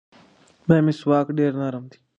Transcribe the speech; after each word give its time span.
دا 0.67 0.77
مسواک 0.85 1.27
ډېر 1.37 1.51
نرم 1.61 1.83
دی. 1.91 1.97